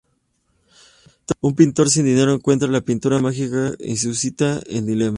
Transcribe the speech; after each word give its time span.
Un 1.41 1.53
pintor 1.53 1.89
sin 1.91 2.05
dinero 2.07 2.33
encuentra 2.33 2.67
la 2.67 2.81
pintura 2.81 3.19
mágica 3.19 3.77
que 3.77 3.95
suscita 3.95 4.59
un 4.73 4.85
dilema. 4.87 5.09